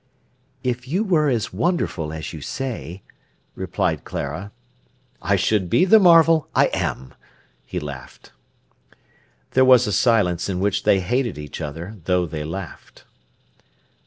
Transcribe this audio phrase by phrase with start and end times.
[0.63, 3.03] "If you were as wonderful as you say—,"
[3.53, 4.51] replied Clara.
[5.21, 7.13] "I should be the marvel I am,"
[7.67, 8.31] he laughed.
[9.51, 13.03] There was a silence in which they hated each other, though they laughed.